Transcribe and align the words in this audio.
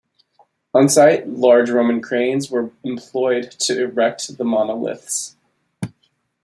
On 0.73 0.89
site, 0.89 1.29
large 1.29 1.69
Roman 1.69 2.01
cranes 2.01 2.49
were 2.49 2.71
employed 2.83 3.51
to 3.59 3.79
erect 3.83 4.35
the 4.35 4.43
monoliths. 4.43 5.35